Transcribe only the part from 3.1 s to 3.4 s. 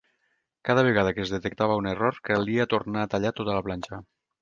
tallar